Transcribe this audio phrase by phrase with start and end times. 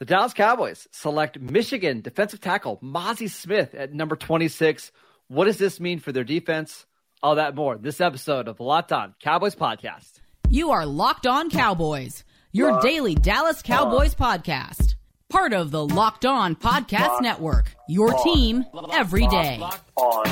[0.00, 4.92] The Dallas Cowboys select Michigan defensive tackle Mazi Smith at number 26.
[5.26, 6.86] What does this mean for their defense?
[7.20, 7.76] All that more.
[7.76, 10.20] This episode of the Locked On Cowboys podcast.
[10.48, 14.38] You are Locked On Cowboys, your Locked daily Dallas Cowboys on.
[14.40, 14.94] podcast.
[15.30, 17.74] Part of the Locked On Podcast Locked Network.
[17.88, 18.22] Your on.
[18.22, 19.58] team every day.
[19.58, 20.24] Locked on.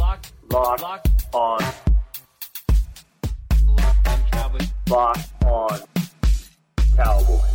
[0.00, 1.60] Locked, Locked on.
[4.88, 5.80] Locked on
[6.96, 7.53] Cowboys.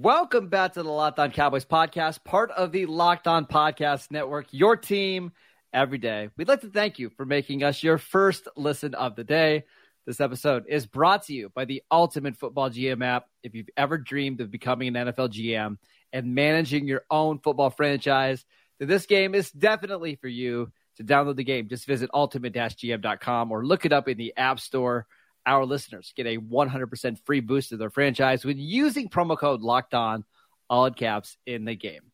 [0.00, 4.46] Welcome back to the Locked On Cowboys podcast, part of the Locked On Podcast Network,
[4.52, 5.32] your team
[5.72, 6.28] every day.
[6.36, 9.64] We'd like to thank you for making us your first listen of the day.
[10.06, 13.26] This episode is brought to you by the Ultimate Football GM app.
[13.42, 15.78] If you've ever dreamed of becoming an NFL GM
[16.12, 18.44] and managing your own football franchise,
[18.78, 20.70] then this game is definitely for you.
[20.98, 25.08] To download the game, just visit ultimate-gm.com or look it up in the App Store
[25.48, 29.94] our listeners get a 100% free boost to their franchise when using promo code locked
[29.94, 30.24] on
[30.68, 32.12] all in caps in the game.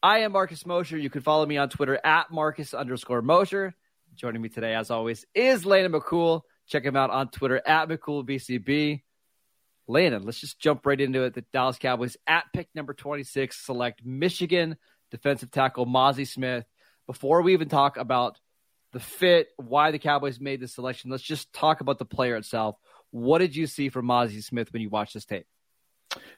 [0.00, 0.96] I am marcus mosher.
[0.96, 3.74] You can follow me on twitter at marcus underscore mosher.
[4.14, 6.42] Joining me today as always is landon mccool.
[6.68, 9.02] Check him out on twitter at mccoolbcb.
[9.88, 11.34] Landon let's just jump right into it.
[11.34, 14.76] The dallas cowboys at pick number 26 select michigan
[15.10, 16.64] defensive tackle mazi smith.
[17.08, 18.38] Before we even talk about
[18.94, 21.10] the fit, why the Cowboys made the selection.
[21.10, 22.76] Let's just talk about the player itself.
[23.10, 25.46] What did you see from Mazi Smith when you watched this tape?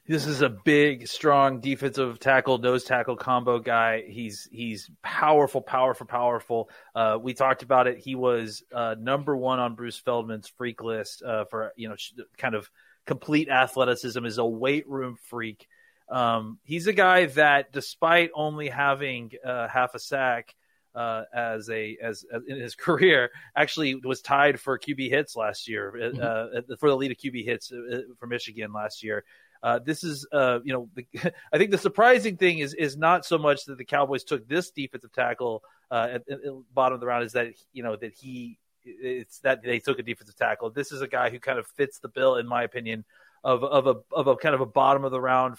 [0.08, 4.04] This is a big, strong defensive tackle, nose tackle combo guy.
[4.06, 6.70] He's he's powerful, powerful, powerful.
[6.94, 7.98] Uh, we talked about it.
[7.98, 11.96] He was uh, number one on Bruce Feldman's freak list uh, for you know
[12.38, 12.70] kind of
[13.04, 14.24] complete athleticism.
[14.24, 15.68] Is a weight room freak.
[16.08, 20.54] Um, he's a guy that, despite only having uh, half a sack,
[20.96, 25.68] uh, as a as, as, in his career actually was tied for QB hits last
[25.68, 26.72] year uh, mm-hmm.
[26.72, 29.24] uh, for the lead of QB hits uh, for Michigan last year.
[29.62, 31.06] Uh, this is, uh, you know, the,
[31.52, 34.70] I think the surprising thing is is not so much that the Cowboys took this
[34.70, 38.58] defensive tackle at, at, the bottom of the round, is that you know that he
[38.84, 40.70] it's that they took a defensive tackle.
[40.70, 43.04] This is a guy who kind of fits the bill, in my opinion,
[43.44, 45.56] of of a of a kind of a bottom of the round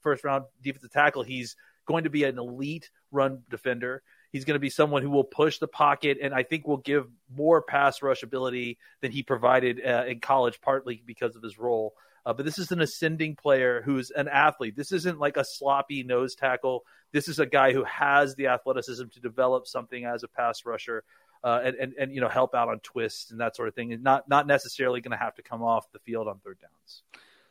[0.00, 1.22] first round defensive tackle.
[1.22, 4.02] He's going to be an elite run defender.
[4.30, 7.06] He's going to be someone who will push the pocket and I think will give
[7.34, 11.94] more pass rush ability than he provided uh, in college, partly because of his role.
[12.26, 14.76] Uh, but this is an ascending player who's an athlete.
[14.76, 16.84] This isn't like a sloppy nose tackle.
[17.10, 21.04] This is a guy who has the athleticism to develop something as a pass rusher.
[21.42, 23.92] Uh, and, and, and you know help out on twists and that sort of thing,
[23.92, 27.02] and not not necessarily going to have to come off the field on third downs.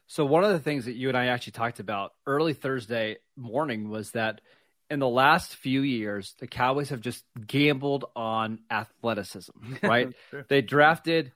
[0.08, 3.90] So one of the things that you and I actually talked about early Thursday morning
[3.90, 4.42] was that
[4.90, 9.52] in the last few years, the Cowboys have just gambled on athleticism,
[9.84, 10.14] right?
[10.32, 10.46] sure.
[10.48, 11.34] They drafted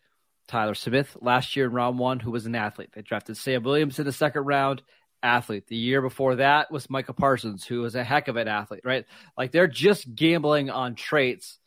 [0.47, 2.89] Tyler Smith last year in round one, who was an athlete.
[2.93, 4.81] They drafted Sam Williams in the second round,
[5.23, 5.67] athlete.
[5.67, 9.05] The year before that was Micah Parsons, who was a heck of an athlete, right?
[9.37, 11.59] Like they're just gambling on traits.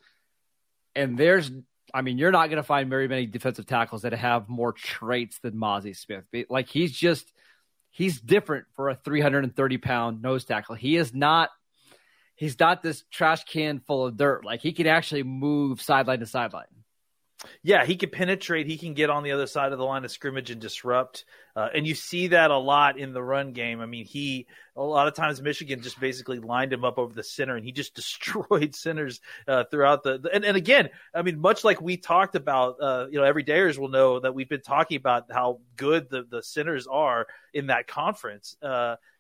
[0.95, 1.51] And there's,
[1.93, 5.39] I mean, you're not going to find very many defensive tackles that have more traits
[5.41, 6.25] than Mazi Smith.
[6.49, 7.31] Like he's just,
[7.91, 10.75] he's different for a 330 pound nose tackle.
[10.75, 11.51] He is not
[12.37, 14.45] he's not this trash can full of dirt.
[14.45, 16.67] Like he can actually move sideline to sideline.
[17.63, 18.67] Yeah, he can penetrate.
[18.67, 21.25] He can get on the other side of the line of scrimmage and disrupt.
[21.57, 23.81] Uh, and you see that a lot in the run game.
[23.81, 24.47] I mean, he
[24.77, 27.73] a lot of times Michigan just basically lined him up over the center, and he
[27.73, 30.29] just destroyed centers uh, throughout the.
[30.33, 33.89] And, and again, I mean, much like we talked about, uh, you know, everydayers will
[33.89, 38.57] know that we've been talking about how good the the centers are in that conference.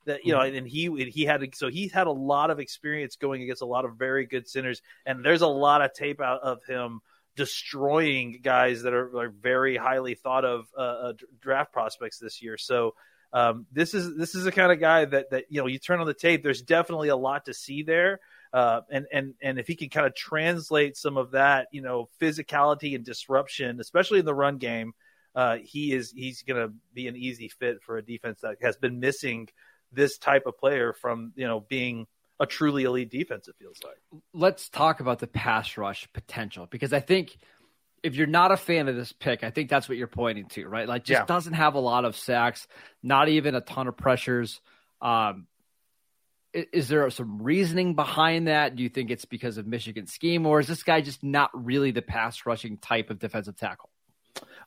[0.06, 0.56] That you know, mm-hmm.
[0.56, 3.84] and he he had so he had a lot of experience going against a lot
[3.84, 7.00] of very good centers, and there's a lot of tape out of him
[7.36, 12.56] destroying guys that are, are very highly thought of uh, uh, draft prospects this year.
[12.56, 12.94] So
[13.32, 16.00] um, this is this is the kind of guy that that you know you turn
[16.00, 16.42] on the tape.
[16.42, 18.20] There's definitely a lot to see there.
[18.52, 22.08] Uh, and and and if he can kind of translate some of that, you know,
[22.20, 24.92] physicality and disruption, especially in the run game,
[25.34, 28.76] uh, he is he's going to be an easy fit for a defense that has
[28.76, 29.48] been missing
[29.94, 32.06] this type of player from you know being
[32.40, 33.48] a truly elite defense.
[33.48, 33.96] It feels like.
[34.32, 37.36] Let's talk about the pass rush potential because I think
[38.02, 40.66] if you're not a fan of this pick, I think that's what you're pointing to,
[40.68, 40.86] right?
[40.86, 41.24] Like, just yeah.
[41.24, 42.68] doesn't have a lot of sacks,
[43.02, 44.60] not even a ton of pressures.
[45.00, 45.46] Um,
[46.52, 48.76] is there some reasoning behind that?
[48.76, 51.90] Do you think it's because of Michigan scheme, or is this guy just not really
[51.90, 53.90] the pass rushing type of defensive tackle?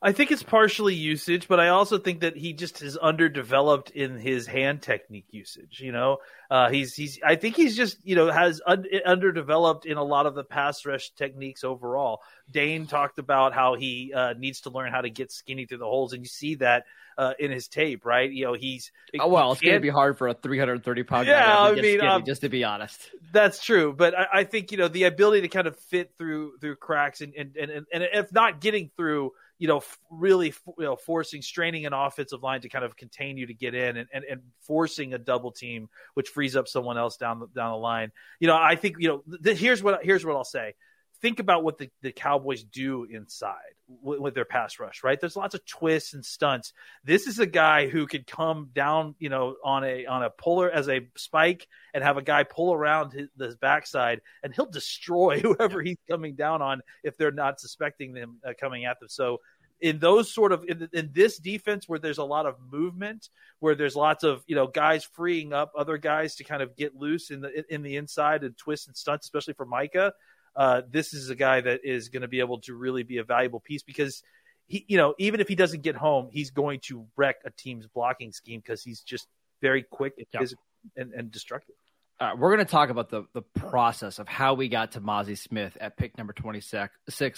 [0.01, 4.17] I think it's partially usage, but I also think that he just is underdeveloped in
[4.17, 5.79] his hand technique usage.
[5.79, 6.17] You know,
[6.51, 10.25] uh, he's he's I think he's just you know has un- underdeveloped in a lot
[10.25, 12.21] of the pass rush techniques overall.
[12.51, 15.85] Dane talked about how he uh, needs to learn how to get skinny through the
[15.85, 16.85] holes, and you see that
[17.17, 18.31] uh, in his tape, right?
[18.31, 21.69] You know, he's oh well, it's gonna be hard for a 330 pound yeah, guy
[21.69, 23.09] I mean, skinny, um, just to be honest.
[23.31, 26.57] That's true, but I, I, think you know the ability to kind of fit through
[26.59, 29.81] through cracks and and and, and if not getting through you know,
[30.11, 33.73] really, you know, forcing, straining an offensive line to kind of contain you to get
[33.73, 37.47] in and, and, and forcing a double team, which frees up someone else down the,
[37.47, 38.11] down the line.
[38.39, 40.75] You know, I think, you know, th- here's what, here's what I'll say.
[41.21, 43.55] Think about what the, the Cowboys do inside
[43.87, 45.19] with, with, their pass rush, right?
[45.19, 46.73] There's lots of twists and stunts.
[47.03, 50.69] This is a guy who could come down, you know, on a on a puller
[50.69, 55.39] as a spike and have a guy pull around his, his backside, and he'll destroy
[55.41, 59.09] whoever he's coming down on if they're not suspecting them uh, coming at them.
[59.09, 59.39] So
[59.79, 63.29] in those sort of in, in, this defense where there's a lot of movement
[63.59, 66.95] where there's lots of you know guys freeing up other guys to kind of get
[66.95, 70.13] loose in the in the inside and twist and stunts especially for Micah
[70.57, 73.23] uh, this is a guy that is going to be able to really be a
[73.23, 74.23] valuable piece because
[74.65, 77.87] he you know even if he doesn't get home he's going to wreck a team's
[77.87, 79.27] blocking scheme because he's just
[79.61, 80.49] very quick and, yep.
[80.97, 81.75] and, and destructive
[82.19, 85.37] uh, we're going to talk about the, the process of how we got to Mazi
[85.37, 86.89] Smith at pick number 26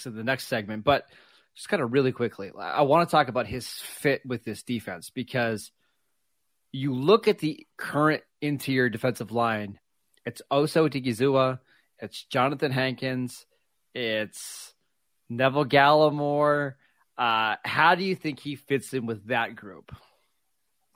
[0.06, 0.84] in the next segment.
[0.84, 1.06] But
[1.54, 5.10] just kind of really quickly, I want to talk about his fit with this defense
[5.10, 5.70] because
[6.72, 9.78] you look at the current interior defensive line.
[10.24, 11.58] It's Osa Odighizuwa,
[12.00, 13.46] it's Johnathan Hankins,
[13.94, 14.74] it's
[15.28, 16.74] Neville Gallimore.
[17.16, 19.94] Uh, how do you think he fits in with that group?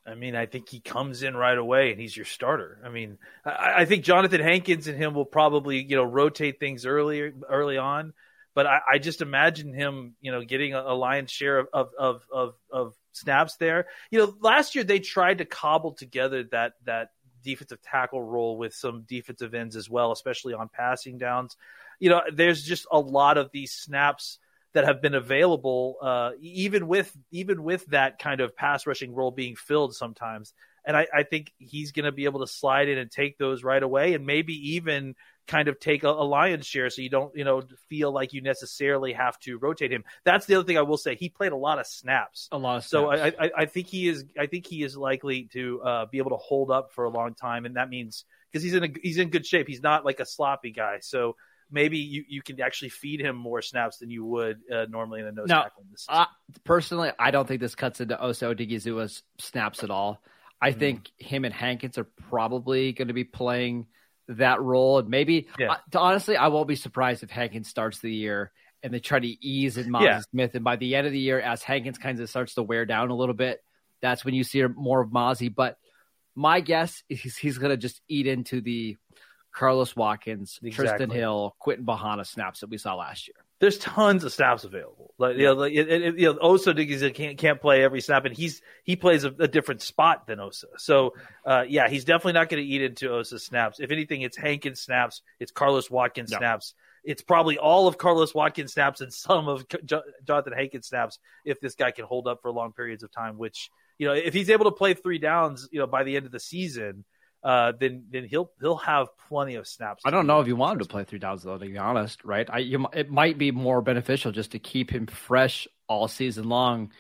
[0.07, 2.79] I mean, I think he comes in right away and he's your starter.
[2.85, 6.85] I mean, I, I think Johnathan Hankins and him will probably, you know, rotate things
[6.85, 8.13] early early on.
[8.55, 11.89] But I, I just imagine him, you know, getting a, a lion's share of, of,
[11.99, 13.87] of, of, of snaps there.
[14.11, 17.11] You know, last year they tried to cobble together that that
[17.45, 21.57] defensive tackle role with some defensive ends as well, especially on passing downs.
[22.01, 24.39] You know, there's just a lot of these snaps
[24.73, 29.31] that have been available, uh, even with even with that kind of pass rushing role
[29.31, 30.53] being filled sometimes.
[30.85, 33.63] And I, I think he's going to be able to slide in and take those
[33.63, 35.15] right away, and maybe even
[35.47, 38.41] kind of take a, a, lion's share so you don't you know feel like you
[38.41, 41.57] necessarily have to rotate him that's the other thing i will say he played a
[41.57, 42.91] lot of snaps a lot of snaps.
[42.91, 46.19] so I, I, I think he is i think he is likely to uh, be
[46.19, 48.89] able to hold up for a long time and that means because he's in a,
[49.03, 51.37] he's in good shape he's not like a sloppy guy so
[51.71, 55.27] maybe you, you can actually feed him more snaps than you would uh, normally in
[55.27, 55.85] a nose now, tackle.
[56.09, 56.27] Uh,
[56.63, 60.23] personally, I don't think this cuts into Osa Odighizuwa's snaps at all.
[60.61, 60.79] I mm-hmm.
[60.79, 63.87] think him and Hankins are probably going to be playing–
[64.29, 64.99] that role.
[64.99, 65.73] And maybe, yeah.
[65.73, 69.27] uh, honestly, I won't be surprised if Hankins starts the year and they try to
[69.27, 70.21] ease in Mazi yeah.
[70.31, 70.55] Smith.
[70.55, 73.11] And by the end of the year, as Hankins kind of starts to wear down
[73.11, 73.63] a little bit,
[74.03, 75.55] that's when you see more of Mazi.
[75.55, 75.77] But
[76.35, 78.97] my guess is he's, he's going to just eat into the
[79.53, 81.07] Carlos Watkins, exactly.
[81.07, 85.15] Trysten Hill, Quinton Bohanna snaps that we saw last year there's tons of snaps available.
[85.19, 88.37] Like you know, like it, it, you know, Osa can't can't play every snap, and
[88.37, 90.67] he's he plays a, a different spot than Osa.
[90.77, 91.15] So
[91.47, 93.79] uh, yeah, he's definitely not going to eat into Osa snaps.
[93.81, 96.39] If anything, it's Hankins snaps, it's Carlos Watkins no.
[96.39, 96.75] snaps.
[97.05, 101.75] It's probably all of Carlos Watkins snaps and some of Johnathan Hankins snaps if this
[101.75, 103.39] guy can hold up for long periods of time.
[103.39, 106.27] Which you know, if he's able to play three downs, you know, by the end
[106.27, 107.05] of the season,
[107.45, 110.03] uh, then then he'll he'll have plenty of snaps.
[110.07, 111.59] I don't know if you want him to play three downs though.
[111.59, 112.49] To be honest, right?
[112.51, 116.91] I you, it might be more beneficial just to keep him fresh all season long,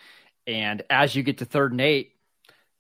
[0.46, 2.12] and as you get to third and eight,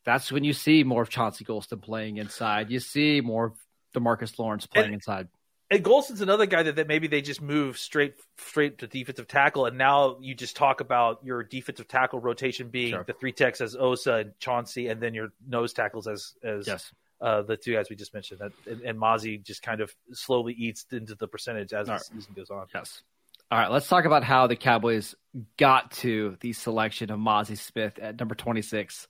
[0.04, 2.70] that's when you see more of Chauncey Golston playing inside.
[2.70, 3.54] You see more of
[3.94, 5.28] Demarcus Lawrence playing and, inside.
[5.70, 9.64] And Golston's another guy that, that maybe they just move straight straight to defensive tackle,
[9.64, 13.04] and now you just talk about your defensive tackle rotation being sure.
[13.06, 16.92] the three techs as Osa and Chauncey, and then your nose tackles as as yes
[17.20, 20.52] uh, the two guys we just mentioned, that, and, and Mazi just kind of slowly
[20.52, 22.66] eats into the percentage as the season goes on.
[22.74, 23.02] Yes.
[23.50, 25.14] All right, let's talk about how the Cowboys
[25.58, 29.06] got to the selection of Mazi Smith at number 26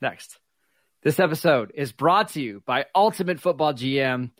[0.00, 0.38] next.
[1.02, 4.30] This episode is brought to you by Ultimate Football GM.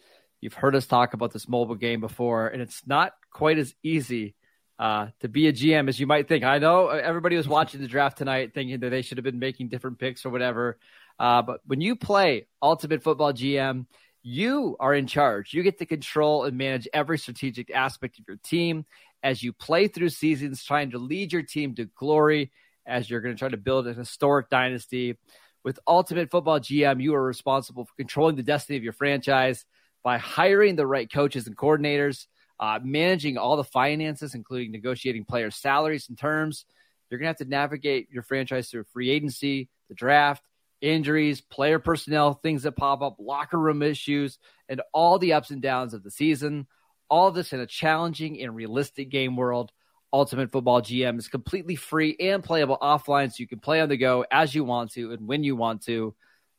[0.41, 4.35] You've heard us talk about this mobile game before, and it's not quite as easy
[4.79, 6.45] uh, to be a GM as you might think.
[6.45, 9.69] I know everybody was watching the draft tonight thinking that they should have been making
[9.69, 10.79] different picks or whatever.
[11.19, 13.87] Uh, but when you play Ultimate Football GM,
[14.23, 15.55] you are in charge.
[15.55, 18.85] You get to control and manage every strategic aspect of your team
[19.23, 22.53] as you play through seasons, trying to lead your team to glory
[22.87, 25.17] as you're going to try to build a historic dynasty.
[25.65, 29.65] With Ultimate Football GM, you are responsible for controlling the destiny of your franchise
[30.05, 32.27] by hiring the right coaches and coordinators,
[32.61, 36.65] uh, managing all the finances, including negotiating players' salaries and terms.
[37.11, 40.43] You're going to have to navigate your franchise through free agency, the draft,
[40.81, 45.63] injuries, player personnel, things that pop up, locker room issues, and all the ups and
[45.63, 46.67] downs of the season.
[47.11, 49.73] All this in a challenging and realistic game world.
[50.13, 53.97] Ultimate Football GM is completely free and playable offline, so you can play on the
[53.97, 56.15] go as you want to and when you want to.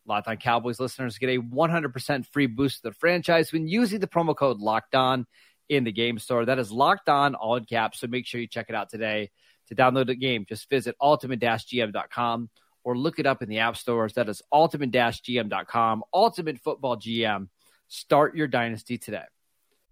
[0.06, 4.08] Locked On Cowboys listeners get a 100% free boost to the franchise when using the
[4.08, 5.26] promo code Locked On
[5.68, 6.46] in the game store.
[6.46, 8.00] That is Locked On, all in caps.
[8.00, 9.32] So make sure you check it out today.
[9.68, 12.50] To download the game, just visit ultimate-gm.com
[12.84, 14.14] or look it up in the app stores.
[14.14, 16.04] That is ultimate-gm.com.
[16.14, 17.48] Ultimate Football GM.
[17.88, 19.24] Start your dynasty today.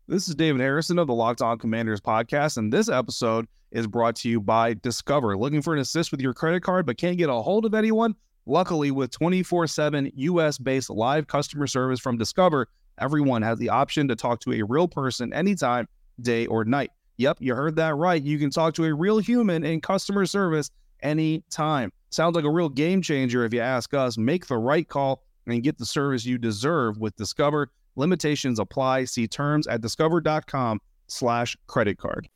[0.07, 4.15] This is David Harrison of the Locked On Commanders podcast, and this episode is brought
[4.17, 5.37] to you by Discover.
[5.37, 8.15] Looking for an assist with your credit card but can't get a hold of anyone?
[8.45, 14.07] Luckily, with 24 7 US based live customer service from Discover, everyone has the option
[14.07, 15.87] to talk to a real person anytime,
[16.21, 16.91] day or night.
[17.17, 18.23] Yep, you heard that right.
[18.23, 21.91] You can talk to a real human in customer service anytime.
[22.09, 24.17] Sounds like a real game changer if you ask us.
[24.17, 27.71] Make the right call and get the service you deserve with Discover.
[27.95, 29.05] Limitations apply.
[29.05, 32.29] See terms at discover.com slash credit card.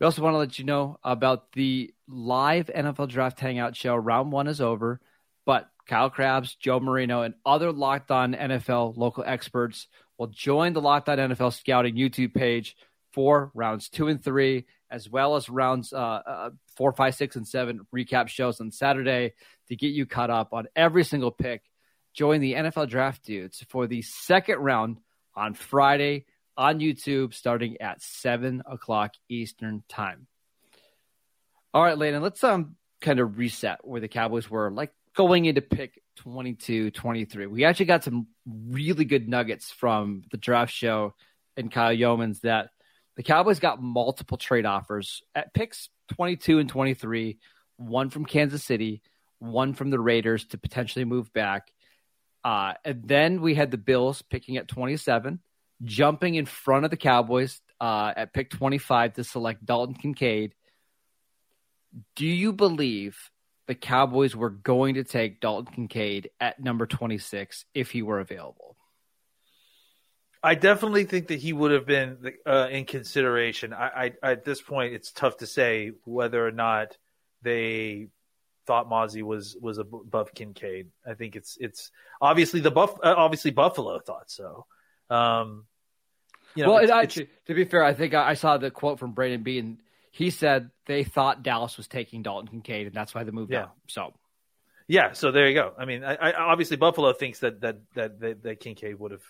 [0.00, 3.94] We also want to let you know about the live NFL Draft Hangout show.
[3.94, 5.00] Round one is over,
[5.46, 10.80] but Kyle Crabbs, Joe Marino, and other Locked On NFL local experts will join the
[10.80, 12.76] Locked On NFL Scouting YouTube page
[13.12, 17.46] for rounds two and three, as well as rounds uh, uh, four, five, six, and
[17.46, 19.34] seven recap shows on Saturday
[19.68, 21.62] to get you caught up on every single pick.
[22.14, 24.98] Join the NFL Draft Dudes for the second round
[25.34, 26.26] on Friday
[26.56, 30.26] on YouTube, starting at seven o'clock Eastern Time.
[31.72, 35.60] All right, Landon, let's um kind of reset where the Cowboys were like going into
[35.60, 37.46] pick 22, 23.
[37.46, 41.14] We actually got some really good nuggets from the draft show
[41.56, 42.70] and Kyle Youmans that
[43.16, 47.38] the Cowboys got multiple trade offers at picks 22 and 23,
[47.76, 49.02] one from Kansas City,
[49.38, 51.72] one from the Raiders to potentially move back.
[52.44, 55.40] Uh, and then we had the Bills picking at 27,
[55.84, 60.54] jumping in front of the Cowboys uh, at pick 25 to select Dalton Kincaid.
[62.16, 63.16] Do you believe
[63.66, 68.76] the Cowboys were going to take Dalton Kincaid at number 26 if he were available?
[70.42, 73.72] I definitely think that he would have been uh, in consideration.
[73.72, 76.96] I, I, at this point, it's tough to say whether or not
[77.42, 78.08] they
[78.66, 80.88] thought Mazi was was above Kincaid.
[81.06, 84.66] I think it's it's obviously the buff uh, obviously Buffalo thought so.
[85.10, 85.66] Um,
[86.54, 88.98] you know, well, it's, actually, it's, to be fair, I think I saw the quote
[88.98, 89.78] from Brandon Beane.
[90.10, 93.68] He said they thought Dallas was taking Dalton Kincaid, and that's why they moved yeah.
[93.88, 94.12] So,
[94.86, 95.12] yeah.
[95.12, 95.72] So there you go.
[95.78, 99.22] I mean, I, I, obviously Buffalo thinks that that that that, that Kincaid would have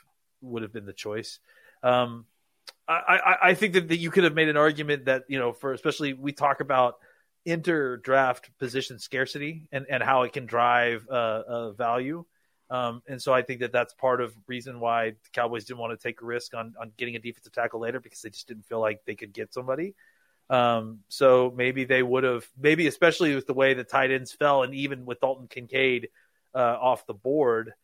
[0.43, 1.39] would have been the choice.
[1.83, 2.27] Um,
[2.87, 5.53] I, I, I think that, that you could have made an argument that you know
[5.53, 6.97] for especially we talk about
[7.45, 12.25] inter draft position scarcity and, and how it can drive uh, uh, value.
[12.71, 15.99] Um, and so I think that that's part of reason why the Cowboys didn't want
[15.99, 18.65] to take a risk on, on getting a defensive tackle later because they just didn't
[18.65, 19.95] feel like they could get somebody.
[20.49, 24.63] Um, so maybe they would have, maybe especially with the way the tight ends fell,
[24.63, 26.09] and even with Dalton Kincaid
[26.55, 27.75] uh, off the board,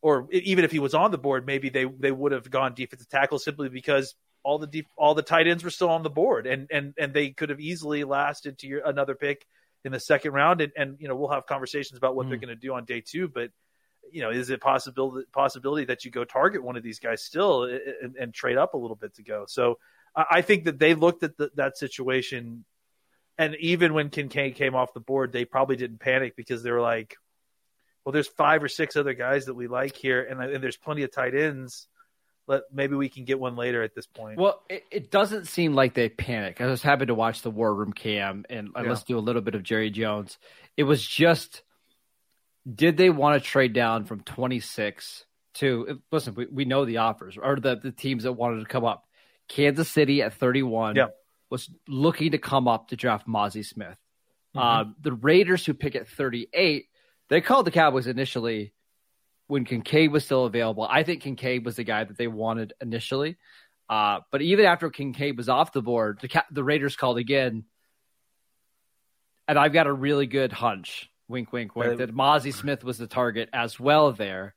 [0.00, 3.08] or even if he was on the board, maybe they they would have gone defensive
[3.08, 4.14] tackle simply because
[4.44, 7.12] all the deep, all the tight ends were still on the board, and and and
[7.12, 9.46] they could have easily lasted to your another pick
[9.84, 10.60] in the second round.
[10.60, 12.30] And, and you know we'll have conversations about what mm.
[12.30, 13.50] they're going to do on day two, but
[14.12, 17.64] you know is it possibility possibility that you go target one of these guys still
[17.64, 19.44] and, and trade up a little bit to go?
[19.48, 19.78] So
[20.14, 22.64] I, I think that they looked at the, that situation.
[23.40, 26.80] And even when Kincaid came off the board, they probably didn't panic because they were
[26.80, 27.16] like,
[28.04, 31.02] well, there's five or six other guys that we like here, and, and there's plenty
[31.02, 31.88] of tight ends.
[32.46, 34.38] Let maybe we can get one later at this point.
[34.38, 36.62] Well, it, it doesn't seem like they panic.
[36.62, 38.82] I was happy to watch the War Room Cam and, yeah.
[38.82, 40.38] let's do a little bit of Jerry Jones.
[40.74, 41.62] It was just,
[42.72, 45.26] did they want to trade down from 26
[45.56, 46.34] to listen?
[46.34, 49.04] We, we know the offers or the the teams that wanted to come up.
[49.48, 51.06] Kansas City at 31 yeah.
[51.50, 53.98] was looking to come up to draft Mazi Smith.
[54.56, 54.58] Mm-hmm.
[54.58, 56.86] Uh, the Raiders, who pick at 38,
[57.28, 58.72] they called the Cowboys initially
[59.46, 60.86] when Kincaid was still available.
[60.88, 63.36] I think Kincaid was the guy that they wanted initially.
[63.88, 67.64] Uh, but even after Kincaid was off the board, the, the Raiders called again.
[69.46, 73.06] And I've got a really good hunch, wink, wink, wink, that Mazi Smith was the
[73.06, 74.54] target as well there.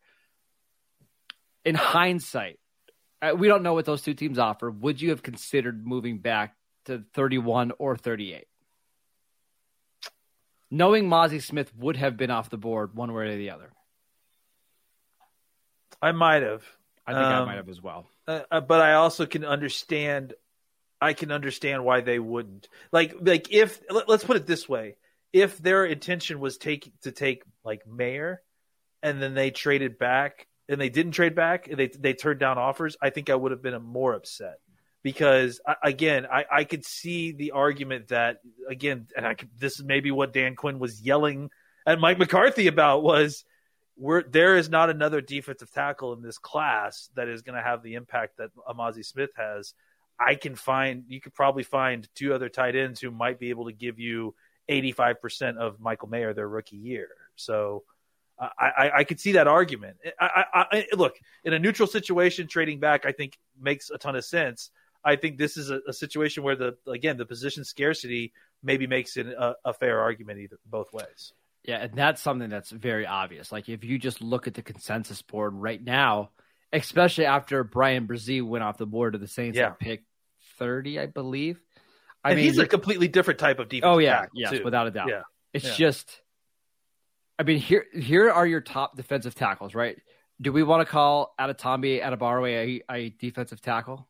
[1.64, 2.60] In hindsight,
[3.22, 4.70] uh, we don't know what those two teams offer.
[4.70, 8.46] Would you have considered moving back to 31 or 38?
[10.72, 13.72] Knowing Mazi Smith would have been off the board one way or the other?
[16.02, 16.64] I might have.
[17.06, 18.08] I think I Um, might have as well.
[18.28, 20.34] Uh, uh, but I also can understand.
[21.00, 24.98] I can understand why they wouldn't like like if let, us put it this way:
[25.34, 28.42] if their intention was take to take like Mayer,
[29.04, 32.58] and then they traded back and they didn't trade back and they they turned down
[32.58, 34.60] offers, I think I would have been more upset
[35.04, 38.38] because again I, I could see the argument that
[38.70, 41.50] again and I could, this is maybe what Dan Quinn was yelling
[41.86, 43.44] at Mike McCarthy about was
[43.98, 47.84] we're, there is not another defensive tackle in this class that is going to have
[47.84, 49.74] the impact that Amazi Smith has.
[50.20, 53.66] I can find you could probably find two other tight ends who might be able
[53.66, 54.36] to give you
[54.70, 57.10] 85% of Michael Mayer their rookie year.
[57.36, 57.84] So
[58.40, 59.98] I, I, I could see that argument.
[60.20, 64.72] I, look in a neutral situation, trading back I think makes a ton of sense.
[65.04, 69.18] I think this is a, a situation where the again the position scarcity maybe makes
[69.18, 71.34] it a, a fair argument either both ways.
[71.64, 73.52] Yeah, and that's something that's very obvious.
[73.52, 76.32] Like if you just look at the consensus board right now,
[76.74, 79.68] especially after Bryan Bresee went off the board to the Saints Yeah.
[79.68, 80.04] at pick
[80.58, 81.60] thirty, I believe.
[82.24, 83.90] I and mean, he's a completely different type of defense.
[83.92, 84.64] oh yeah, yes, too.
[84.64, 85.10] without a doubt.
[85.10, 85.22] Yeah.
[85.54, 85.74] It's Yeah.
[85.88, 86.22] just,
[87.40, 89.98] I mean, here here are your top defensive tackles, right?
[90.40, 94.08] Do we want to call Adetomiwa Adebawore a, a defensive tackle?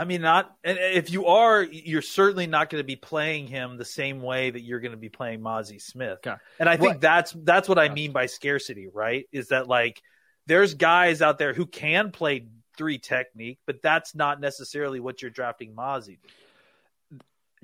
[0.00, 0.56] I mean, not.
[0.64, 4.50] And if you are, you're certainly not going to be playing him the same way
[4.50, 6.20] that you're going to be playing Mazi Smith.
[6.26, 6.36] Okay.
[6.58, 9.26] And I think What- that's that's what I mean by scarcity, right?
[9.30, 10.00] Is that like
[10.46, 12.46] there's guys out there who can play
[12.78, 16.18] three technique, but that's not necessarily what you're drafting Mazi.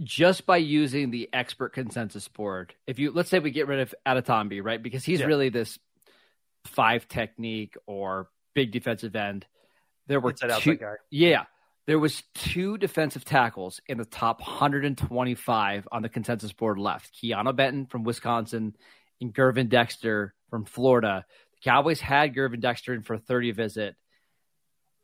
[0.00, 3.94] just by using the expert consensus board, if you let's say we get rid of
[4.04, 4.82] Adetomiwa, right?
[4.82, 5.26] Because he's Yeah.
[5.26, 5.78] really this
[6.66, 9.46] five technique or big defensive end.
[10.06, 10.78] There were two,
[11.10, 11.44] yeah,
[11.86, 17.14] there was two defensive tackles in the top 125 on the consensus board left.
[17.14, 18.76] Keanu Benton from Wisconsin
[19.20, 21.24] and Gervon Dexter from Florida.
[21.52, 23.94] The Cowboys had Gervon Dexter in for a 30 visit,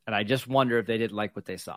[0.06, 1.76] and I just wonder if they didn't like what they saw.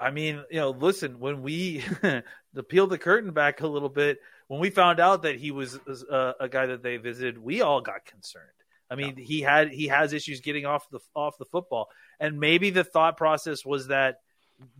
[0.00, 4.18] I mean, you know, listen, when we to peel the curtain back a little bit,
[4.46, 5.78] when we found out that he was
[6.10, 8.46] uh, a guy that they visited, we all got concerned.
[8.90, 12.70] I mean, he had he has issues getting off the off the football, and maybe
[12.70, 14.16] the thought process was that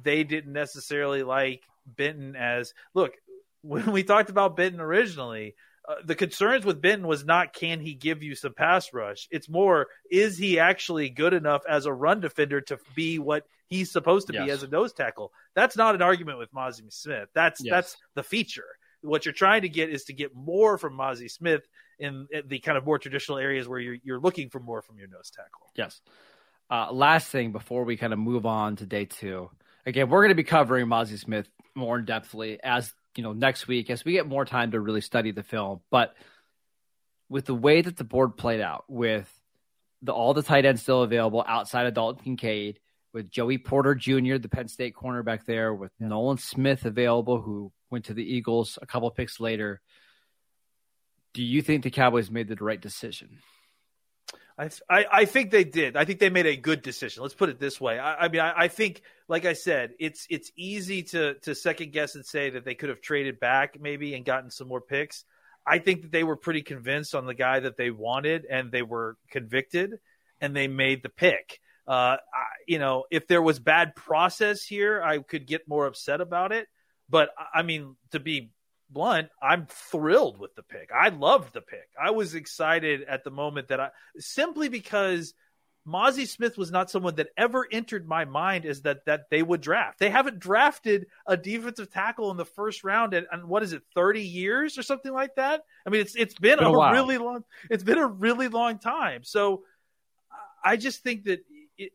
[0.03, 3.13] they didn't necessarily like Benton as look
[3.63, 5.55] when we talked about Benton originally.
[5.89, 9.27] Uh, the concerns with Benton was not can he give you some pass rush.
[9.31, 13.91] It's more is he actually good enough as a run defender to be what he's
[13.91, 15.33] supposed to be as a nose tackle.
[15.55, 17.29] That's not an argument with Mazi Smith.
[17.35, 17.71] That's Yes.
[17.71, 18.67] that's the feature.
[19.01, 21.67] What you're trying to get is to get more from Mazi Smith
[21.99, 24.99] in, in the kind of more traditional areas where you're you're looking for more from
[24.99, 25.73] your nose tackle.
[25.75, 26.01] Yes.
[26.71, 29.51] Uh, last thing before we kind of move on to day two.
[29.87, 33.67] Again, we're going to be covering Mazi Smith more in depthly as you know next
[33.67, 35.81] week as we get more time to really study the film.
[35.91, 36.15] But
[37.29, 39.29] with the way that the board played out, with
[40.03, 42.81] the all the tight ends still available outside of Dalton Kincaid,
[43.13, 48.07] with Joey Porter Jr., the Penn State cornerback there, with Nolan Smith available, who went
[48.07, 49.81] to the Eagles a couple picks later.
[51.35, 53.39] Do you think the Cowboys made the right decision?
[54.59, 55.97] I, I, think they did.
[55.97, 57.23] I think they made a good decision.
[57.23, 57.99] Let's put it this way.
[57.99, 61.93] I, I mean, I, I think, like I said, it's it's easy to to second
[61.93, 65.25] guess and say that they could have traded back maybe and gotten some more picks.
[65.65, 68.83] I think that they were pretty convinced on the guy that they wanted, and they
[68.83, 70.01] were convicted,
[70.41, 71.61] and they made the pick.
[71.87, 76.21] Uh, I, you know, if there was bad process here, I could get more upset
[76.21, 76.67] about it.
[77.09, 78.51] But I mean, to be
[78.91, 80.91] blunt, I'm thrilled with the pick.
[80.95, 81.89] I loved the pick.
[82.01, 85.35] I was excited at the moment that I simply because
[85.87, 89.61] Mazi Smith was not someone that ever entered my mind as that that they would
[89.61, 89.99] draft.
[89.99, 93.83] They haven't drafted a defensive tackle in the first round in, and what is it,
[93.95, 95.63] 30 years or something like that?
[95.87, 98.79] I mean, it's it's been, Been a a, really long it's been a really long
[98.79, 99.25] time.
[99.25, 99.65] So
[100.63, 101.41] I just think that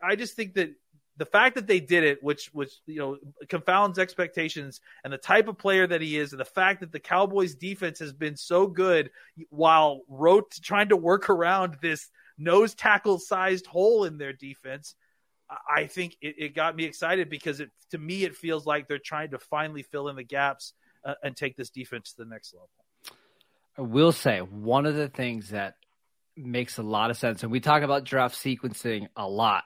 [0.01, 0.73] I just think that
[1.17, 3.17] the fact that they did it, which which you know
[3.49, 6.99] confounds expectations, and the type of player that he is, and the fact that the
[6.99, 9.11] Cowboys' defense has been so good
[9.49, 14.95] while wrote trying to work around this nose tackle sized hole in their defense,
[15.75, 18.97] I- think it, it got me excited because it to me it feels like they're
[18.97, 20.73] trying to finally fill in the gaps
[21.05, 22.69] uh, and take this defense to the next level.
[23.77, 25.75] I will say one of the things that
[26.35, 29.63] makes a lot of sense, and we talk about draft sequencing a lot,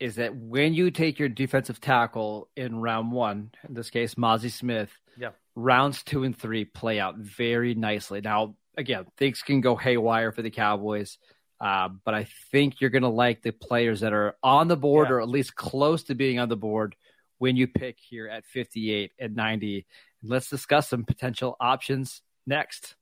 [0.00, 4.50] is that when you take your defensive tackle in round one, in this case, Mazi
[4.50, 5.30] Smith, Yeah.
[5.54, 8.20] rounds two and three play out very nicely.
[8.20, 11.18] Now, again, things can go haywire for the Cowboys,
[11.60, 15.08] uh, but I think you're going to like the players that are on the board
[15.08, 15.14] Yeah.
[15.14, 16.96] or at least close to being on the board
[17.38, 19.86] when you pick here at 58 and 90.
[20.22, 22.96] Let's discuss some potential options next.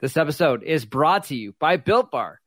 [0.00, 2.40] This episode is brought to you by Built Bar.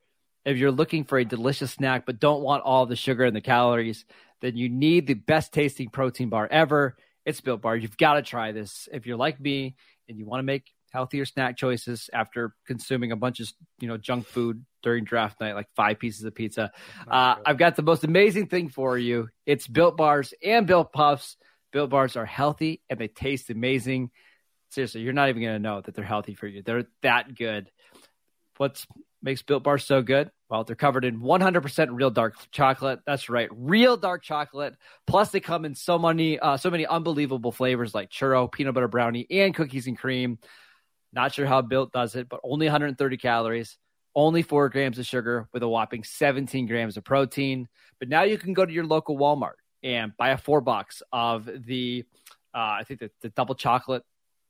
[0.45, 3.41] If you're looking for a delicious snack but don't want all the sugar and the
[3.41, 4.05] calories,
[4.41, 6.97] then you need the best tasting protein bar ever.
[7.25, 7.77] It's Built Bar.
[7.77, 8.89] You've got to try this.
[8.91, 9.75] If you're like me
[10.09, 13.97] and you want to make healthier snack choices after consuming a bunch of you know
[13.97, 16.71] junk food during draft night, like five pieces of pizza,
[17.07, 19.29] uh, I've got the most amazing thing for you.
[19.45, 21.37] It's Built Bars and Built Puffs.
[21.71, 24.11] Built Bars are healthy and they taste amazing.
[24.71, 26.63] Seriously, you're not even going to know that they're healthy for you.
[26.63, 27.71] They're that good.
[28.57, 28.83] What
[29.23, 30.29] makes Built Bars so good?
[30.49, 32.99] Well, they're covered in 100% real dark chocolate.
[33.07, 34.75] That's right, real dark chocolate.
[35.07, 38.87] Plus, they come in so many, uh, so many unbelievable flavors like churro, peanut butter
[38.87, 40.37] brownie, and cookies and cream.
[41.13, 43.77] Not sure how Built does it, but only 130 calories,
[44.13, 47.67] only four grams of sugar with a whopping 17 grams of protein.
[47.99, 51.49] But now you can go to your local Walmart and buy a four box of
[51.65, 52.03] the,
[52.53, 54.03] uh, I think the, the double chocolate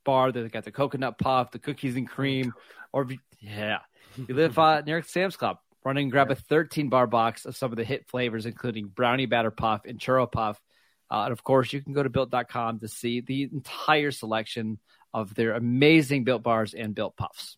[0.03, 0.31] bar.
[0.31, 2.53] They got the coconut puff, the cookies and cream,
[2.91, 3.07] or
[3.39, 3.79] yeah,
[4.17, 5.57] you live uh, near Sam's Club.
[5.83, 9.25] Run and grab a 13 bar box of some of the hit flavors, including brownie
[9.25, 10.59] batter puff and churro puff.
[11.11, 14.79] Uh, and of course, you can go to built.com to see the entire selection
[15.13, 17.57] of their amazing built bars and built puffs.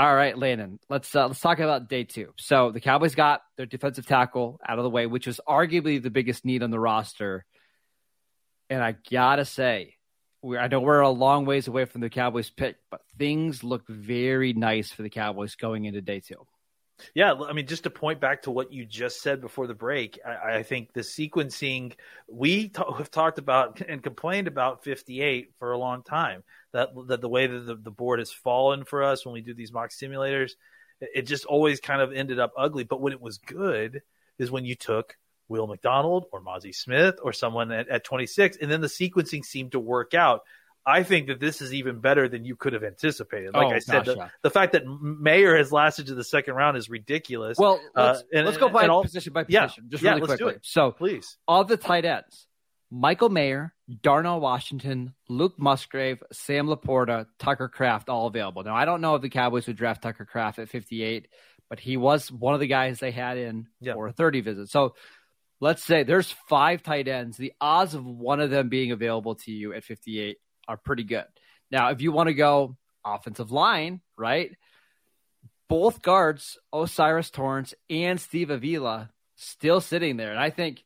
[0.00, 0.78] All right, Landon.
[0.88, 2.32] Let's uh, let's talk about day two.
[2.38, 6.08] So the Cowboys got their defensive tackle out of the way, which was arguably the
[6.08, 7.44] biggest need on the roster.
[8.70, 9.96] And I gotta say,
[10.40, 13.86] we I know we're a long ways away from the Cowboys pick, but things look
[13.88, 16.46] very nice for the Cowboys going into day two.
[17.14, 20.18] Yeah, I mean, just to point back to what you just said before the break,
[20.26, 21.94] I, I think the sequencing
[22.28, 26.42] we t- have talked about and complained about 58 for a long time.
[26.72, 29.54] That, that the way that the, the board has fallen for us when we do
[29.54, 30.52] these mock simulators,
[31.00, 32.84] it, it just always kind of ended up ugly.
[32.84, 34.02] But when it was good
[34.38, 35.16] is when you took
[35.48, 39.72] Will McDonald or Mazi Smith or someone at, at 26, and then the sequencing seemed
[39.72, 40.42] to work out.
[40.86, 43.52] I think that this is even better than you could have anticipated.
[43.54, 44.28] Like Oh, I said, gosh, the, yeah.
[44.42, 47.58] the fact that Mayer has lasted to the second round is ridiculous.
[47.58, 50.54] Well, let's, Uh, and- let's go by all- position by position, yeah, just really quickly.
[50.62, 51.36] So, please.
[51.46, 52.46] all the tight ends,
[52.90, 58.62] Michael Mayer, Darnell Washington, Luke Musgrave, Sam Laporta, Tucker Kraft, all available.
[58.64, 61.28] Now, I don't know if the Cowboys would draft Tucker Kraft at 58,
[61.68, 64.70] but he was one of the guys they had in for a 30 visit.
[64.70, 64.94] So
[65.60, 67.36] let's say there's five tight ends.
[67.36, 70.38] The odds of one of them being available to you at 58
[70.70, 71.26] are pretty good.
[71.72, 74.56] Now, if you want to go offensive line, right?
[75.68, 80.30] Both guards, O'Cyrus Torrence and Steve Avila, still sitting there.
[80.30, 80.84] And I think,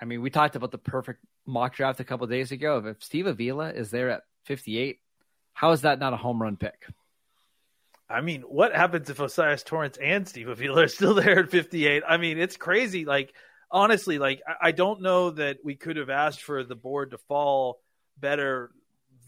[0.00, 2.82] I mean, we talked about the perfect mock draft a couple days ago.
[2.84, 4.98] If Steve Avila is there at 58,
[5.54, 6.86] how is that not a home run pick?
[8.08, 12.02] I mean, what happens if O'Cyrus Torrence and Steve Avila are still there at 58?
[12.08, 13.04] I mean, it's crazy.
[13.04, 13.32] Like,
[13.70, 17.18] honestly, like I, I don't know that we could have asked for the board to
[17.18, 17.80] fall
[18.18, 18.72] better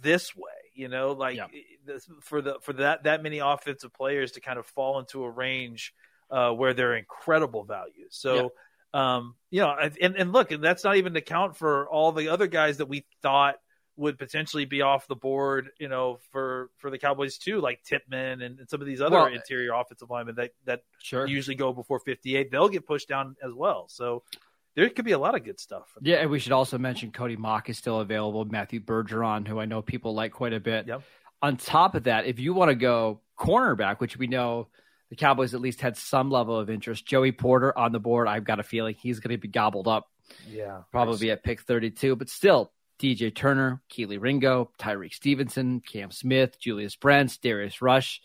[0.02, 0.50] this way.
[0.74, 1.46] You know, like Yeah.
[1.86, 5.30] this, for the for that that many offensive players to kind of fall into a
[5.30, 5.94] range
[6.30, 8.06] uh, where they're incredible value.
[8.10, 8.52] So.
[8.94, 12.28] Um, you know, and, and look, and that's not even to count for all the
[12.28, 13.54] other guys that we thought
[13.96, 18.42] would potentially be off the board, you know, for for the Cowboys too, like Tippmann
[18.42, 21.26] and, and some of these other Well, interior offensive linemen that that Sure.
[21.26, 22.50] usually go before 58.
[22.50, 23.88] They'll get pushed down as well.
[23.88, 24.24] So
[24.74, 25.86] there could be a lot of good stuff.
[26.00, 28.44] Yeah, and we should also mention Cody Mauch is still available.
[28.44, 30.86] Matthew Bergeron, who I know people like quite a bit.
[30.86, 31.02] Yep.
[31.42, 34.68] On top of that, if you want to go cornerback, which we know
[35.10, 38.28] the Cowboys at least had some level of interest, Joey Porter on the board.
[38.28, 40.08] I've got a feeling he's going to be gobbled up
[40.48, 46.58] Yeah, probably at pick 32, but still DJ Turner, Kelee Ringo, Tyrique Stevenson, Cam Smith,
[46.58, 48.20] Julius Brents, Darius Rush.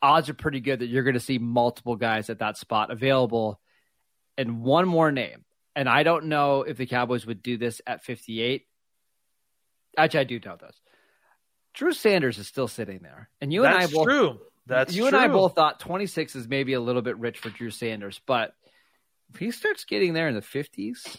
[0.00, 3.60] Odds are pretty good that you're going to see multiple guys at that spot available.
[4.38, 5.44] And one more name.
[5.76, 8.66] And I don't know if the Cowboys would do this at 58.
[9.96, 10.80] Actually, I do know this.
[11.74, 13.28] Drew Sanders is still sitting there.
[13.40, 14.38] And you and I That's both true.
[14.66, 17.70] That's you and I both thought 26 is maybe a little bit rich for Drew
[17.70, 18.54] Sanders, but
[19.32, 21.16] if he starts getting there in the 50s,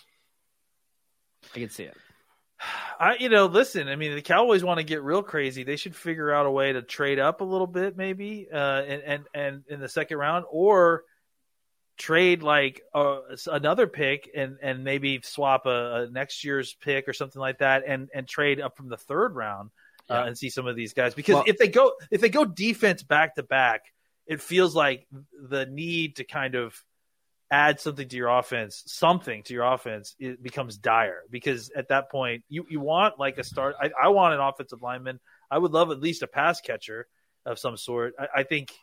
[1.53, 1.97] I can see it.
[2.99, 3.87] I, you know, listen.
[3.89, 5.63] I mean, the Cowboys want to get real crazy.
[5.63, 9.03] They should figure out a way to trade up a little bit, maybe, uh, and
[9.03, 11.03] and and in the second round, or
[11.97, 13.19] trade like uh,
[13.51, 17.83] another pick and and maybe swap a, a next year's pick or something like that,
[17.87, 19.69] and and trade up from the third round
[20.09, 20.25] uh, Yeah.
[20.25, 23.03] and see some of these guys because Well- if they go if they go defense
[23.03, 23.81] back to back,
[24.27, 25.07] it feels like
[25.49, 26.75] the need to kind of
[27.51, 32.09] add something to your offense, something to your offense, it becomes dire because at that
[32.09, 33.75] point you you want like a start.
[33.79, 35.19] I, I want an offensive lineman.
[35.49, 37.07] I would love at least a pass catcher
[37.45, 38.15] of some sort.
[38.19, 38.73] I, I think,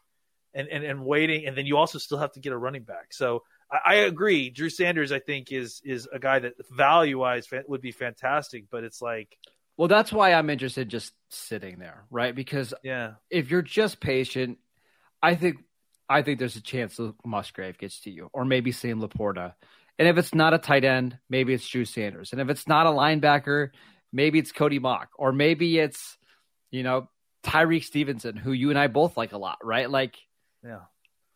[0.54, 3.12] and, and and waiting, and then you also still have to get a running back.
[3.12, 4.50] So I, I agree.
[4.50, 8.84] Drew Sanders, I think, is is a guy that value wise would be fantastic, but
[8.84, 9.36] it's like,
[9.76, 12.34] Well, that's why I'm interested just sitting there, right?
[12.34, 14.58] Because yeah, if you're just patient,
[15.22, 15.56] I think
[16.08, 19.54] I think there's a chance Musgrave gets to you, or maybe Sam Laporta.
[19.98, 22.32] And if it's not a tight end, maybe it's Drew Sanders.
[22.32, 23.70] And if it's not a linebacker,
[24.12, 26.18] maybe it's Cody Mauch, or maybe it's
[26.70, 27.08] you know
[27.42, 29.90] Tyrique Stevenson, who you and I both like a lot, right?
[29.90, 30.16] Like
[30.64, 30.80] yeah.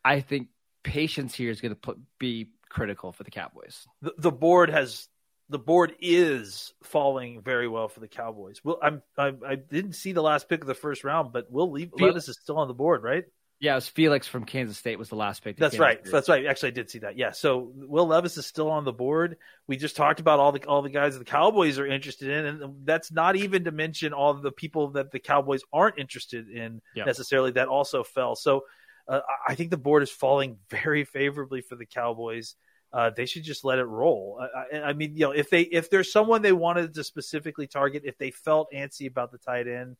[0.03, 0.47] I think
[0.83, 3.85] patience here is going to put, be critical for the Cowboys.
[4.01, 5.07] the, the board has
[5.49, 8.59] the board is falling very well for the Cowboys.
[8.63, 11.71] Well, I'm, I I didn't see the last pick of the first round, but Will
[11.71, 13.23] Leave Feel- Levis is still on the board, right?
[13.59, 15.55] Yeah, it was Felix from Kansas State was the last pick.
[15.57, 16.03] that That's Kansas right.
[16.03, 16.13] did.
[16.13, 16.45] That's right.
[16.45, 17.17] Actually, I did see that.
[17.17, 17.31] Yeah.
[17.31, 19.37] So Will Levis is still on the board.
[19.65, 22.85] We just talked about all the all the guys the Cowboys are interested in, and
[22.85, 27.05] that's not even to mention all the people that the Cowboys aren't interested in Yeah.
[27.05, 28.35] necessarily that also fell.
[28.35, 28.65] So
[29.07, 32.55] uh, I think the board is falling very favorably for the Cowboys.
[32.93, 34.39] Uh, they should just let it roll.
[34.41, 37.67] I, I, I mean, you know, if they if there's someone they wanted to specifically
[37.67, 39.97] target, if they felt antsy about the tight end,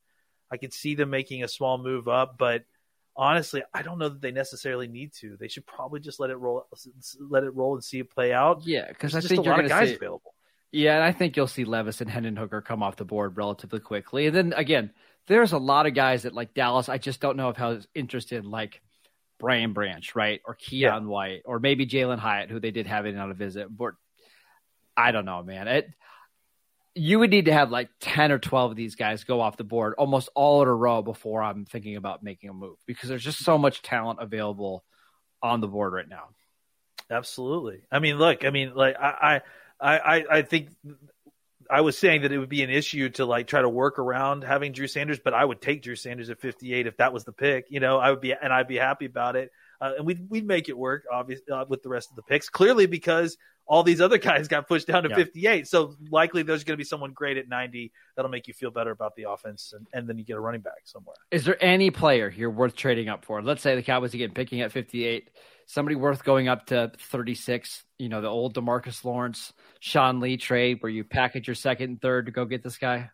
[0.50, 2.63] I could see them making a small move up, but
[3.17, 5.36] honestly, I don't know that they necessarily need to.
[5.38, 6.67] They should probably just let it roll,
[7.20, 8.62] let it roll and see it play out.
[8.63, 9.96] Yeah, because I think a you're lot of guys see.
[9.96, 10.34] available.
[10.72, 13.80] Yeah, and I think you'll see Levis and Hendon Hooker come off the board relatively
[13.80, 14.28] quickly.
[14.28, 14.91] And then again,
[15.28, 16.89] there's a lot of guys that like Dallas.
[16.89, 18.82] I just don't know if how interested like
[19.39, 21.00] Brian Branch, right, or Keion Yeah.
[21.00, 23.67] White, or maybe Jalin Hyatt, who they did have in on a visit.
[23.76, 23.93] But
[24.95, 25.67] I don't know, man.
[25.67, 25.89] It
[26.95, 29.63] you would need to have like ten or twelve of these guys go off the
[29.63, 33.23] board almost all in a row before I'm thinking about making a move because there's
[33.23, 34.84] just so much talent available
[35.43, 36.30] on the board right now.
[37.10, 37.82] Absolutely.
[37.91, 39.41] I mean, look, I mean, like I,
[39.80, 40.69] I, I, I think
[41.69, 44.43] I was saying that it would be an issue to like try to work around
[44.43, 47.32] having Drew Sanders, but I would take Drew Sanders at 58 if that was the
[47.32, 47.67] pick.
[47.69, 49.51] You know, I would be, and I'd be happy about it.
[49.80, 52.50] Uh, and we'd we'd make it work, obviously, uh, with the rest of the picks.
[52.50, 53.38] Clearly, because
[53.68, 55.16] all these other guys got pushed down to Yeah.
[55.16, 58.72] 58, so likely there's going to be someone great at 90 that'll make you feel
[58.72, 61.18] better about the offense, and, and then you get a running back somewhere.
[61.32, 63.42] Is there any player here worth trading up for?
[63.42, 65.30] Let's say the Cowboys again picking at 58,
[65.66, 70.78] somebody worth going up to 36, you know, the old Demarcus Lawrence, Sean Lee trade
[70.82, 73.12] where you package your second and third to go get this guy?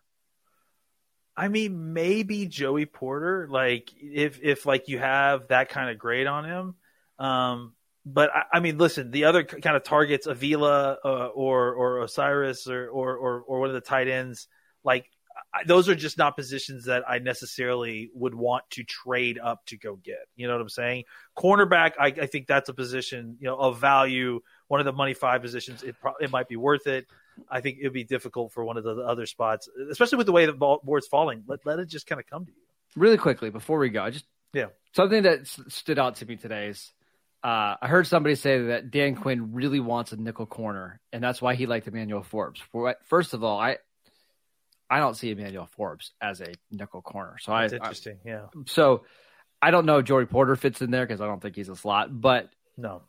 [1.36, 6.26] I mean, maybe Joey Porter, like if if like you have that kind of grade
[6.26, 6.74] on him.
[7.18, 7.74] Um,
[8.06, 12.68] but I, I mean, listen, the other kind of targets, Avila uh, or or O'Cyrus
[12.68, 14.46] or, or or or one of the tight ends,
[14.84, 15.10] like
[15.52, 19.76] I, those are just not positions that I necessarily would want to trade up to
[19.76, 20.26] go get.
[20.36, 21.04] You know what I'm saying?
[21.36, 24.40] Cornerback, I, I think that's a position you know of value.
[24.68, 27.06] One of the money five positions, it pro- it might be worth it.
[27.50, 30.46] I think it'd be difficult for one of the other spots, especially with the way
[30.46, 31.44] the ball, board's falling.
[31.46, 32.58] Let let it just kind of come to you.
[32.96, 34.66] Really quickly before we go, I just Yeah.
[34.94, 36.92] something that s- stood out to me today is
[37.42, 41.42] uh, I heard somebody say that Dan Quinn really wants a nickel corner, and that's
[41.42, 42.60] why he liked Emmanuel Forbes.
[42.72, 43.76] For First of all, I
[44.88, 48.18] I don't see Emmanuel Forbes as a nickel corner, so I, That's I interesting.
[48.24, 48.46] yeah.
[48.66, 49.04] so
[49.60, 51.76] I don't know if Joey Porter fits in there because I don't think he's a
[51.76, 52.08] slot.
[52.20, 53.02] But No.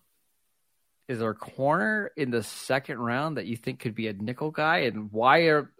[1.08, 4.52] Is there a corner in the second round that you think could be a nickel
[4.52, 4.80] guy?
[4.80, 5.72] And why are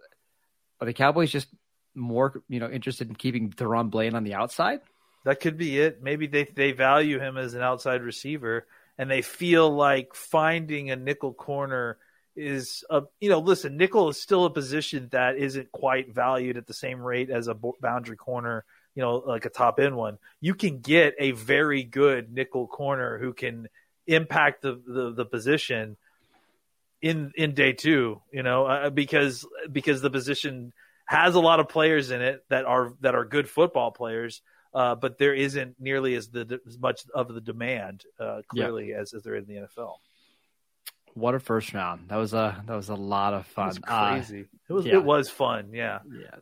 [0.80, 1.48] are the Cowboys just
[1.94, 4.80] more you know interested in keeping DaRon Bland on the outside?
[5.24, 6.02] That could be it.
[6.02, 8.66] Maybe they they value him as an outside receiver,
[8.98, 11.98] and they feel like finding a nickel corner
[12.36, 16.66] is a you know listen nickel is still a position that isn't quite valued at
[16.66, 20.54] the same rate as a boundary corner you know like a top end one you
[20.54, 23.68] can get a very good nickel corner who can
[24.06, 25.96] impact the the, the position
[27.02, 30.72] in in day two you know uh, because because the position
[31.04, 34.42] has a lot of players in it that are that are good football players
[34.74, 39.14] uh, but there isn't nearly as the as much of the demand uh, clearly as,
[39.14, 39.94] as there is in the NFL.
[41.14, 42.08] What a first round!
[42.08, 43.66] That was a that was a lot of It fun.
[43.68, 44.44] was Uh, crazy.
[44.68, 44.94] it was yeah.
[44.96, 45.70] it was fun.
[45.72, 46.00] Yeah.
[46.10, 46.34] Yeah.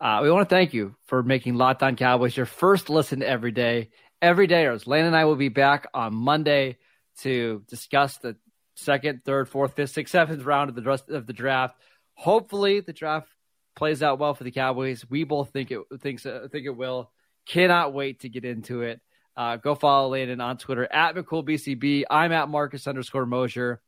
[0.00, 3.50] Uh, we want to thank you for making Locked On Cowboys your first listen every
[3.50, 3.90] day.
[4.22, 6.76] Every day, Lane and I will be back on Monday
[7.22, 8.36] to discuss the
[8.74, 11.76] second, third, fourth, fifth, sixth, seventh round of the rest of the draft.
[12.14, 13.28] Hopefully, the draft
[13.76, 15.04] plays out well for the Cowboys.
[15.08, 17.10] We both think it thinks uh, think it will.
[17.46, 19.00] Cannot wait to get into it.
[19.36, 22.04] Uh, go follow Landon on Twitter at McCoolBCB.
[22.10, 23.80] I'm at Marcus underscore Mosher.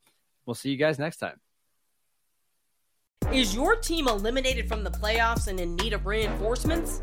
[0.47, 1.39] We'll see you guys next time.
[3.33, 7.03] Is your team eliminated from the playoffs and in need of reinforcements?